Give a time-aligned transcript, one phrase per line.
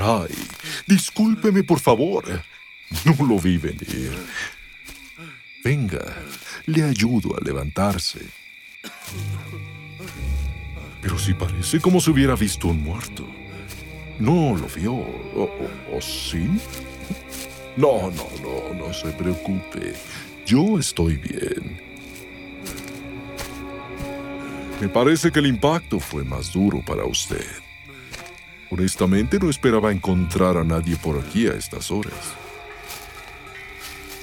[0.00, 0.34] caray.
[0.86, 2.24] Discúlpeme, por favor.
[3.04, 4.12] No lo vi venir.
[5.62, 6.04] Venga,
[6.66, 8.20] le ayudo a levantarse.
[11.00, 13.26] Pero si parece como si hubiera visto un muerto.
[14.18, 14.92] ¿No lo vio?
[14.92, 16.46] ¿O, sí?
[17.76, 19.94] No, no, no, no se preocupe.
[20.44, 21.80] Yo estoy bien.
[24.80, 27.46] Me parece que el impacto fue más duro para usted.
[28.70, 32.14] Honestamente no esperaba encontrar a nadie por aquí a estas horas.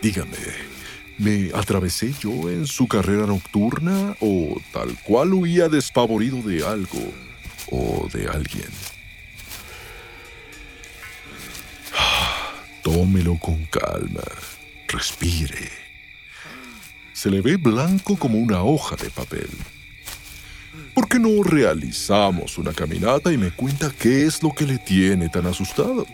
[0.00, 0.36] Dígame,
[1.18, 7.12] ¿me atravesé yo en su carrera nocturna o tal cual huía despavorido de algo
[7.72, 8.68] o de alguien?
[12.84, 14.22] Tómelo con calma,
[14.86, 15.68] respire.
[17.12, 19.50] Se le ve blanco como una hoja de papel.
[20.94, 25.28] ¿Por qué no realizamos una caminata y me cuenta qué es lo que le tiene
[25.28, 26.06] tan asustado?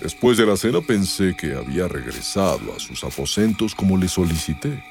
[0.00, 4.82] Después de la cena pensé que había regresado a sus aposentos como le solicité,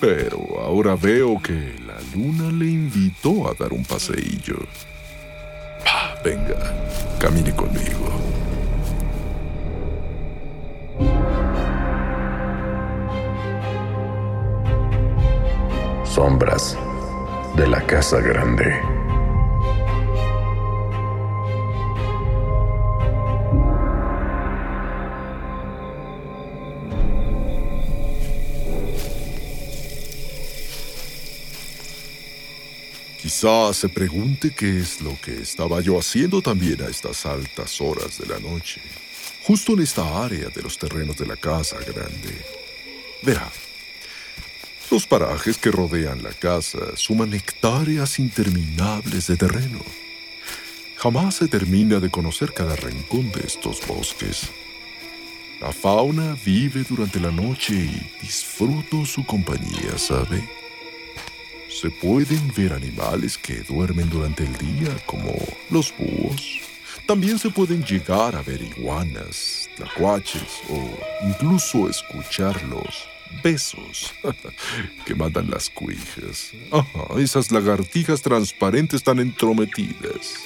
[0.00, 4.58] pero ahora veo que la luna le invitó a dar un paseillo.
[6.22, 8.10] Venga, camine conmigo.
[16.04, 16.76] Sombras
[17.56, 18.80] de la Casa Grande.
[33.20, 38.18] Quizás se pregunte qué es lo que estaba yo haciendo también a estas altas horas
[38.18, 38.80] de la noche,
[39.42, 42.44] justo en esta área de los terrenos de la Casa Grande.
[43.22, 43.50] Verá,
[44.90, 49.80] los parajes que rodean la casa suman hectáreas interminables de terreno.
[50.96, 54.50] Jamás se termina de conocer cada rincón de estos bosques.
[55.60, 60.42] La fauna vive durante la noche y disfruto su compañía, ¿sabe?
[61.68, 65.34] Se pueden ver animales que duermen durante el día, como
[65.70, 66.60] los búhos.
[67.06, 70.98] También se pueden llegar a ver iguanas, tlacuaches o
[71.28, 73.08] incluso escucharlos
[73.42, 74.12] besos
[75.04, 76.52] que mandan las cuijas.
[77.18, 80.36] esas lagartijas transparentes tan entrometidas.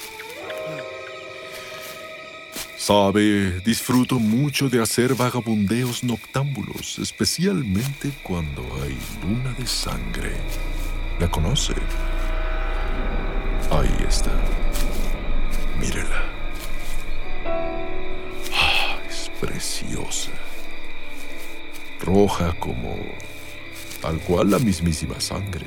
[2.77, 10.33] Sabe, disfruto mucho de hacer vagabundeos noctámbulos, especialmente cuando hay luna de sangre.
[11.19, 11.73] ¿La conoce?
[13.71, 14.31] Ahí está.
[15.79, 16.25] Mírela.
[18.53, 20.29] Ah, es preciosa
[22.01, 22.97] roja como
[24.01, 25.65] tal cual la mismísima sangre.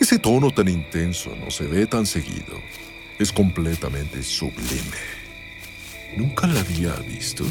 [0.00, 2.60] Ese tono tan intenso no se ve tan seguido.
[3.18, 4.96] Es completamente sublime.
[6.16, 7.44] Nunca la había visto.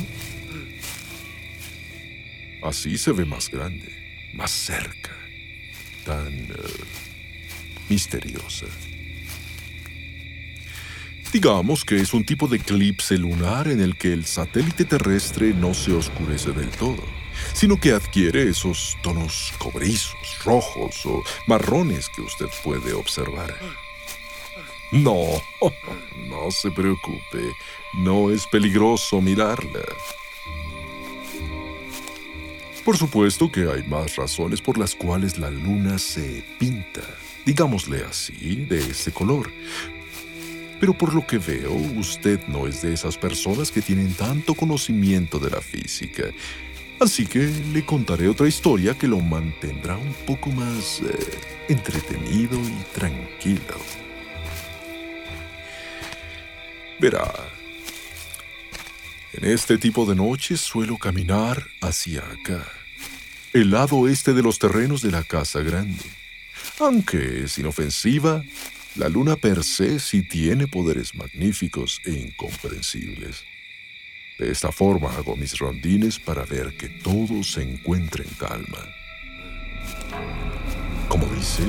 [2.61, 3.87] Así se ve más grande,
[4.33, 5.15] más cerca,
[6.03, 6.49] tan eh,
[7.87, 8.65] misteriosa.
[11.31, 15.73] Digamos que es un tipo de eclipse lunar en el que el satélite terrestre no
[15.73, 17.03] se oscurece del todo
[17.53, 23.55] sino que adquiere esos tonos cobrizos, rojos o marrones que usted puede observar.
[24.91, 25.15] No,
[26.29, 27.43] no se preocupe,
[27.93, 29.85] no es peligroso mirarla.
[32.83, 37.01] Por supuesto que hay más razones por las cuales la luna se pinta,
[37.45, 39.51] digámosle así, de ese color.
[40.79, 45.39] Pero por lo que veo, usted no es de esas personas que tienen tanto conocimiento
[45.39, 46.23] de la física
[46.99, 51.39] Así que le contaré otra historia que lo mantendrá un poco más eh,
[51.69, 53.77] entretenido y tranquilo.
[56.99, 57.33] Verá,
[59.31, 62.67] en este tipo de noches suelo caminar hacia acá,
[63.53, 66.03] el lado oeste de los terrenos de la casa grande.
[66.79, 68.43] Aunque es inofensiva,
[68.95, 73.45] la luna per se sí tiene poderes magníficos e incomprensibles.
[74.37, 78.79] De esta forma hago mis rondines para ver que todo se encuentre en calma.
[81.07, 81.63] ¿Cómo dice?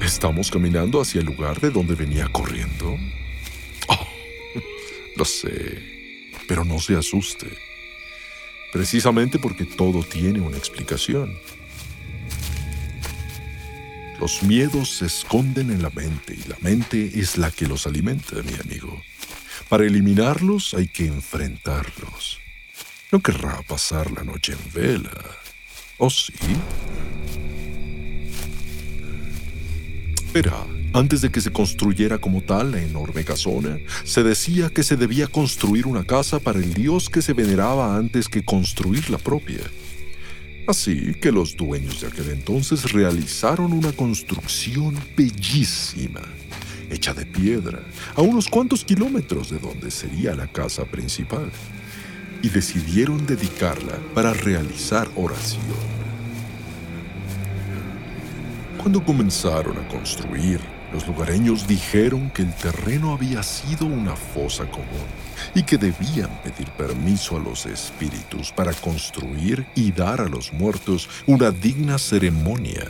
[0.00, 2.98] ¿Estamos caminando hacia el lugar de donde venía corriendo?
[3.88, 4.06] Oh,
[5.16, 5.78] lo sé,
[6.46, 7.46] pero no se asuste.
[8.72, 11.38] Precisamente porque todo tiene una explicación.
[14.20, 18.34] Los miedos se esconden en la mente y la mente es la que los alimenta,
[18.42, 19.00] mi amigo.
[19.68, 22.40] Para eliminarlos hay que enfrentarlos.
[23.12, 25.24] No querrá pasar la noche en vela.
[25.98, 26.32] ¿O sí?
[30.32, 34.96] Verá, antes de que se construyera como tal la enorme casona, se decía que se
[34.96, 39.60] debía construir una casa para el dios que se veneraba antes que construir la propia.
[40.68, 46.20] Así que los dueños de aquel entonces realizaron una construcción bellísima,
[46.90, 47.80] hecha de piedra,
[48.14, 51.50] a unos cuantos kilómetros de donde sería la casa principal,
[52.42, 55.64] y decidieron dedicarla para realizar oración.
[58.76, 60.60] Cuando comenzaron a construir,
[60.92, 66.68] los lugareños dijeron que el terreno había sido una fosa común y que debían pedir
[66.70, 72.86] permiso a los espíritus para construir y dar a los muertos una digna ceremonia.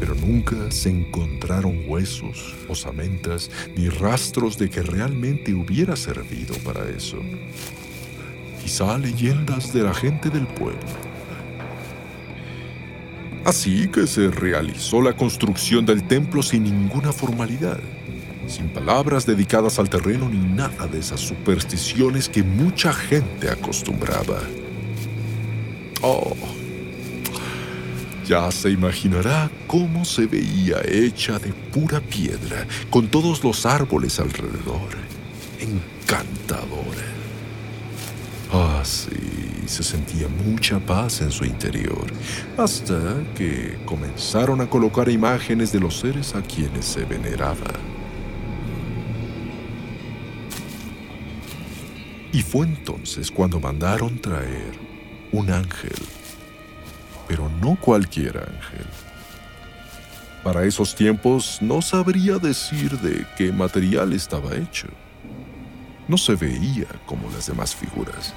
[0.00, 7.18] Pero nunca se encontraron huesos, osamentas ni rastros de que realmente hubiera servido para eso.
[8.62, 10.78] Quizá leyendas de la gente del pueblo.
[13.44, 17.80] Así que se realizó la construcción del templo sin ninguna formalidad
[18.48, 24.40] sin palabras dedicadas al terreno ni nada de esas supersticiones que mucha gente acostumbraba.
[26.02, 26.34] Oh,
[28.28, 34.90] ya se imaginará cómo se veía hecha de pura piedra, con todos los árboles alrededor.
[35.58, 37.06] Encantadora.
[38.52, 39.08] Ah, sí,
[39.66, 42.06] se sentía mucha paz en su interior,
[42.58, 47.72] hasta que comenzaron a colocar imágenes de los seres a quienes se veneraba.
[52.38, 54.72] Y fue entonces cuando mandaron traer
[55.32, 55.98] un ángel,
[57.26, 58.86] pero no cualquier ángel.
[60.44, 64.86] Para esos tiempos no sabría decir de qué material estaba hecho.
[66.06, 68.32] No se veía como las demás figuras.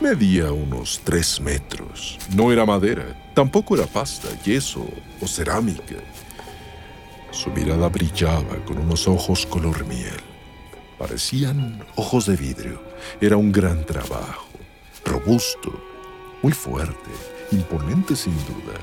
[0.00, 2.18] Medía unos tres metros.
[2.34, 3.04] No era madera,
[3.34, 4.88] tampoco era pasta, yeso
[5.20, 5.96] o cerámica.
[7.30, 10.33] Su mirada brillaba con unos ojos color miel.
[10.98, 12.82] Parecían ojos de vidrio.
[13.20, 14.48] Era un gran trabajo,
[15.04, 15.82] robusto,
[16.42, 17.10] muy fuerte,
[17.50, 18.78] imponente sin duda.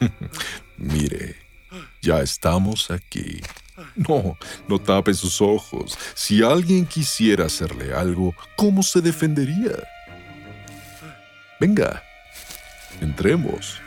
[0.76, 1.36] Mire,
[2.02, 3.40] ya estamos aquí.
[3.94, 4.38] No,
[4.68, 5.98] no tape sus ojos.
[6.14, 9.76] Si alguien quisiera hacerle algo, ¿cómo se defendería?
[11.60, 12.02] Venga,
[13.00, 13.80] entremos.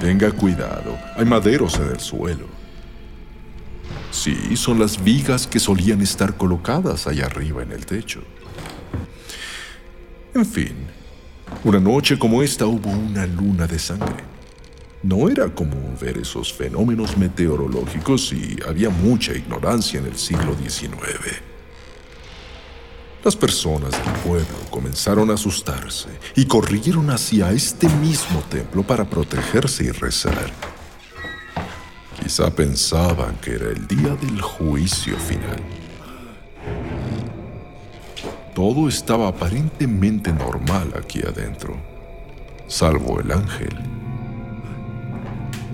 [0.00, 2.46] Tenga cuidado, hay maderos en el suelo.
[4.12, 8.22] Sí, son las vigas que solían estar colocadas allá arriba en el techo.
[10.34, 10.74] En fin,
[11.64, 14.24] una noche como esta hubo una luna de sangre.
[15.02, 21.42] No era común ver esos fenómenos meteorológicos y había mucha ignorancia en el siglo XIX.
[23.24, 29.84] Las personas del pueblo comenzaron a asustarse y corrieron hacia este mismo templo para protegerse
[29.84, 30.52] y rezar.
[32.22, 35.60] Quizá pensaban que era el día del juicio final.
[38.54, 41.76] Todo estaba aparentemente normal aquí adentro,
[42.68, 43.76] salvo el ángel.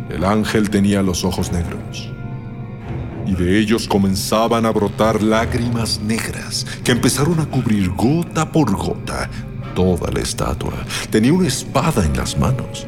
[0.09, 2.15] El ángel tenía los ojos negros
[3.27, 9.31] y de ellos comenzaban a brotar lágrimas negras que empezaron a cubrir gota por gota
[9.75, 10.75] toda la estatua.
[11.11, 12.87] Tenía una espada en las manos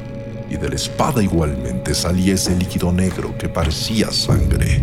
[0.49, 4.83] y de la espada igualmente salía ese líquido negro que parecía sangre.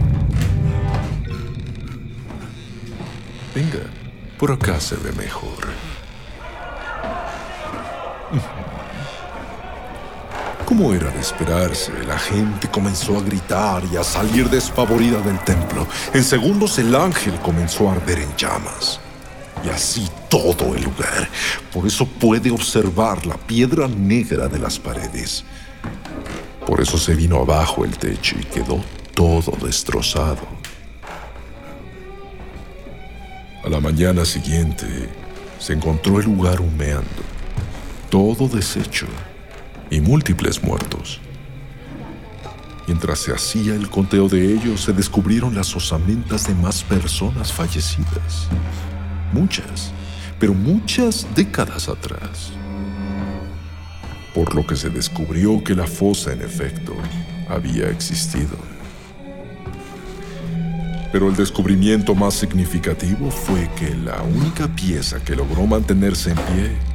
[3.55, 3.85] Venga,
[4.37, 5.67] por acá se ve mejor.
[10.75, 15.87] Como era de esperarse, la gente comenzó a gritar y a salir despavorida del templo.
[16.15, 18.99] En segundos el ángel comenzó a arder en llamas.
[19.63, 21.29] Y así todo el lugar.
[21.71, 25.45] Por eso puede observar la piedra negra de las paredes.
[26.65, 30.47] Por eso se vino abajo el techo y quedó todo destrozado.
[33.63, 34.87] A la mañana siguiente
[35.59, 37.21] se encontró el lugar humeando,
[38.09, 39.05] todo deshecho
[39.89, 41.19] y múltiples muertos.
[42.87, 48.49] Mientras se hacía el conteo de ellos, se descubrieron las osamentas de más personas fallecidas.
[49.31, 49.93] Muchas,
[50.39, 52.51] pero muchas décadas atrás.
[54.35, 56.93] Por lo que se descubrió que la fosa, en efecto,
[57.47, 58.57] había existido.
[61.13, 66.92] Pero el descubrimiento más significativo fue que la única pieza que logró mantenerse en pie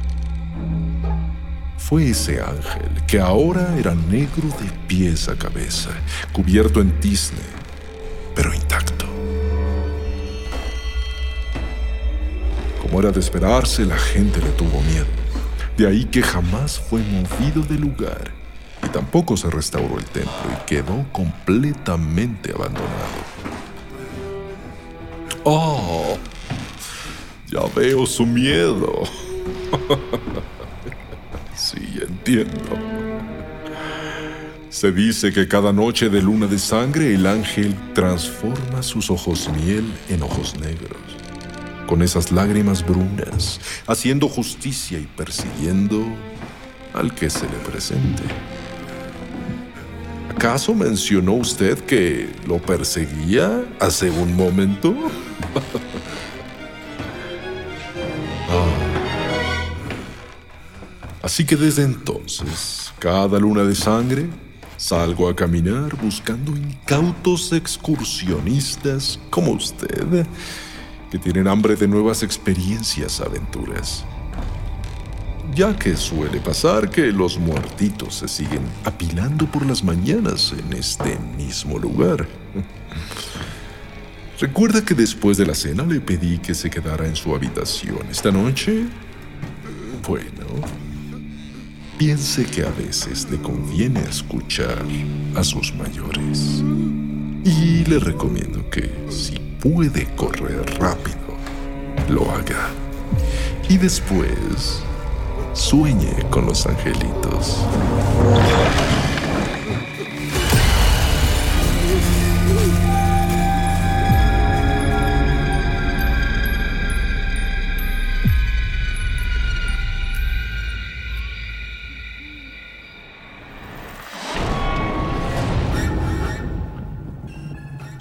[1.89, 5.89] fue ese ángel que ahora era negro de pies a cabeza,
[6.31, 7.39] cubierto en tizne,
[8.35, 9.07] pero intacto.
[12.79, 15.07] Como era de esperarse, la gente le tuvo miedo.
[15.77, 18.29] De ahí que jamás fue movido del lugar
[18.85, 23.17] y tampoco se restauró el templo y quedó completamente abandonado.
[25.43, 26.19] Oh,
[27.47, 29.01] ya veo su miedo.
[34.69, 39.83] Se dice que cada noche de luna de sangre el ángel transforma sus ojos miel
[40.09, 40.99] en ojos negros,
[41.87, 46.05] con esas lágrimas brunas, haciendo justicia y persiguiendo
[46.93, 48.23] al que se le presente.
[50.29, 54.95] ¿Acaso mencionó usted que lo perseguía hace un momento?
[61.39, 64.27] Así que desde entonces, cada luna de sangre,
[64.75, 70.27] salgo a caminar buscando incautos excursionistas como usted,
[71.09, 74.03] que tienen hambre de nuevas experiencias, aventuras.
[75.55, 81.17] Ya que suele pasar que los muertitos se siguen apilando por las mañanas en este
[81.37, 82.27] mismo lugar.
[84.41, 88.29] Recuerda que después de la cena le pedí que se quedara en su habitación esta
[88.29, 88.87] noche.
[90.05, 90.88] Bueno,
[91.99, 94.85] piense que a veces le conviene escuchar
[95.35, 96.63] a sus mayores.
[97.43, 101.35] Y le recomiendo que si puede correr rápido,
[102.07, 102.69] lo haga.
[103.67, 104.81] Y después
[105.53, 107.65] sueñe con los angelitos.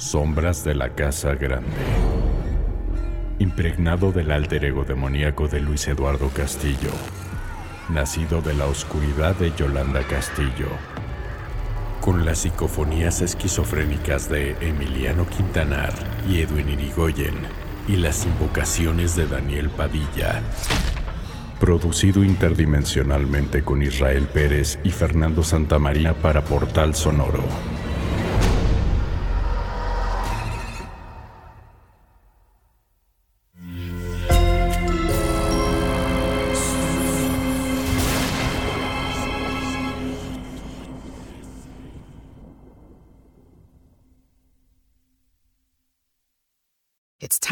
[0.08, 1.68] Sombras de la Casa Grande.
[3.38, 6.88] Impregnado del alter ego demoníaco de Luis Eduardo Castillo,
[7.90, 10.68] nacido de la oscuridad de Yolanda Castillo,
[12.00, 15.92] con las psicofonías esquizofrénicas de Emiliano Quintanar
[16.26, 17.36] y Edwin Irigoyen,
[17.86, 20.40] y las invocaciones de Daniel Padilla.
[21.60, 27.44] Producido interdimensionalmente con Israel Pérez y Fernando Santamaría para Portal Sonoro.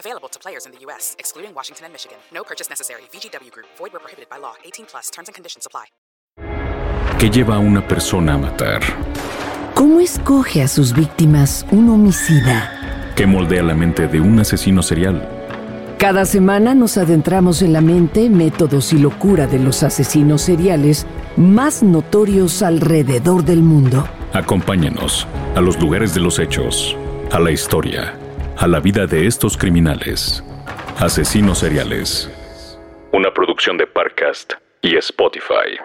[0.00, 2.16] Available to players in the U.S., excluding Washington and Michigan.
[2.32, 3.02] No purchase necessary.
[3.12, 4.54] VGW Group, void where prohibited by law.
[4.64, 5.88] 18 plus terms and conditions apply.
[7.18, 8.80] ¿Qué lleva a una persona a matar?
[9.74, 13.12] ¿Cómo escoge a sus víctimas un homicida?
[13.14, 15.28] ¿Qué moldea la mente de un asesino serial?
[15.98, 21.82] Cada semana nos adentramos en la mente, métodos y locura de los asesinos seriales más
[21.82, 24.08] notorios alrededor del mundo.
[24.32, 26.96] Acompáñenos a los lugares de los hechos,
[27.32, 28.18] a la historia,
[28.60, 30.44] a la vida de estos criminales.
[30.98, 32.30] Asesinos seriales.
[33.10, 34.52] Una producción de Parcast
[34.82, 35.78] y Spotify.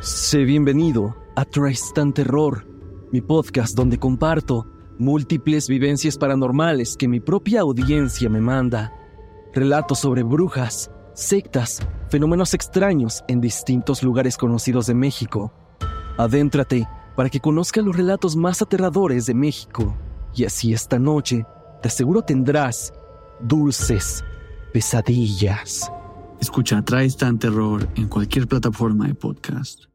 [0.00, 2.64] Sé bienvenido a Tristan Terror,
[3.10, 4.64] mi podcast donde comparto
[5.00, 8.92] múltiples vivencias paranormales que mi propia audiencia me manda,
[9.52, 15.52] relatos sobre brujas, sectas, fenómenos extraños en distintos lugares conocidos de México.
[16.16, 19.96] Adéntrate para que conozcas los relatos más aterradores de México
[20.38, 21.44] y así esta noche
[21.82, 22.92] te aseguro tendrás
[23.40, 24.24] dulces
[24.72, 25.90] pesadillas.
[26.40, 29.88] Escucha Traes Tan Terror en cualquier plataforma de podcast.